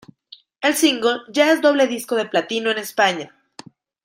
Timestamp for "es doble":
1.53-1.85